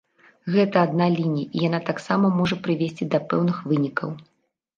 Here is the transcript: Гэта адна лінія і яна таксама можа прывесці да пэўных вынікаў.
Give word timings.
Гэта 0.53 0.77
адна 0.87 1.05
лінія 1.17 1.49
і 1.59 1.61
яна 1.67 1.79
таксама 1.89 2.25
можа 2.39 2.59
прывесці 2.65 3.09
да 3.13 3.21
пэўных 3.29 3.61
вынікаў. 3.69 4.09